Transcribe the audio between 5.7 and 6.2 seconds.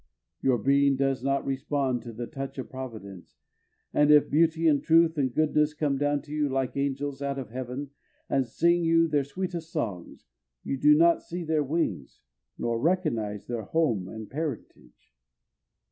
come